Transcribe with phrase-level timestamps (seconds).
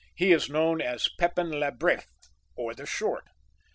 [0.15, 2.07] He is Tmown as Pepin le Bref,
[2.55, 3.25] or the Short.